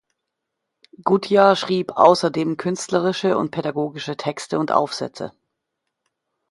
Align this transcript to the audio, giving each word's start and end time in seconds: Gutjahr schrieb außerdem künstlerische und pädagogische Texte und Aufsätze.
Gutjahr 1.03 1.55
schrieb 1.55 1.91
außerdem 1.95 2.57
künstlerische 2.57 3.37
und 3.37 3.51
pädagogische 3.51 4.17
Texte 4.17 4.57
und 4.57 4.71
Aufsätze. 4.71 5.31